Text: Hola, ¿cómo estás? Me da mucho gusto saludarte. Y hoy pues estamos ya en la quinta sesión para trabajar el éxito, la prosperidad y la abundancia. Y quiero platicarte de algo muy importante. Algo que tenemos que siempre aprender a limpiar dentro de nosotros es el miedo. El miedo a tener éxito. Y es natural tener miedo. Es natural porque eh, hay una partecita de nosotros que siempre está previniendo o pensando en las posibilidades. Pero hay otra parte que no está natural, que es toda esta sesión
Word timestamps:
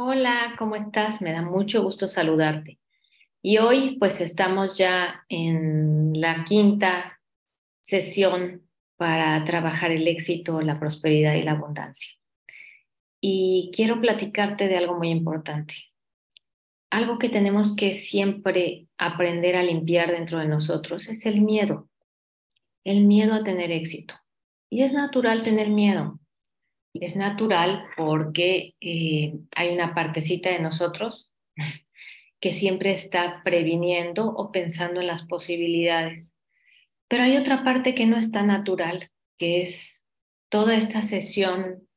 Hola, 0.00 0.54
¿cómo 0.56 0.76
estás? 0.76 1.20
Me 1.20 1.32
da 1.32 1.42
mucho 1.42 1.82
gusto 1.82 2.06
saludarte. 2.06 2.78
Y 3.42 3.58
hoy 3.58 3.96
pues 3.98 4.20
estamos 4.20 4.78
ya 4.78 5.24
en 5.28 6.12
la 6.20 6.44
quinta 6.44 7.18
sesión 7.80 8.62
para 8.96 9.44
trabajar 9.44 9.90
el 9.90 10.06
éxito, 10.06 10.60
la 10.60 10.78
prosperidad 10.78 11.34
y 11.34 11.42
la 11.42 11.50
abundancia. 11.50 12.12
Y 13.20 13.72
quiero 13.74 14.00
platicarte 14.00 14.68
de 14.68 14.76
algo 14.76 14.96
muy 14.96 15.10
importante. 15.10 15.74
Algo 16.90 17.18
que 17.18 17.28
tenemos 17.28 17.74
que 17.74 17.92
siempre 17.92 18.86
aprender 18.98 19.56
a 19.56 19.64
limpiar 19.64 20.12
dentro 20.12 20.38
de 20.38 20.46
nosotros 20.46 21.08
es 21.08 21.26
el 21.26 21.40
miedo. 21.40 21.88
El 22.84 23.04
miedo 23.04 23.34
a 23.34 23.42
tener 23.42 23.72
éxito. 23.72 24.14
Y 24.70 24.84
es 24.84 24.92
natural 24.92 25.42
tener 25.42 25.70
miedo. 25.70 26.20
Es 27.00 27.16
natural 27.16 27.84
porque 27.96 28.74
eh, 28.80 29.34
hay 29.56 29.68
una 29.70 29.94
partecita 29.94 30.50
de 30.50 30.60
nosotros 30.60 31.34
que 32.40 32.52
siempre 32.52 32.92
está 32.92 33.42
previniendo 33.44 34.26
o 34.26 34.52
pensando 34.52 35.00
en 35.00 35.06
las 35.06 35.24
posibilidades. 35.24 36.36
Pero 37.08 37.24
hay 37.24 37.36
otra 37.36 37.64
parte 37.64 37.94
que 37.94 38.06
no 38.06 38.18
está 38.18 38.42
natural, 38.42 39.10
que 39.38 39.62
es 39.62 40.04
toda 40.48 40.76
esta 40.76 41.02
sesión 41.02 41.87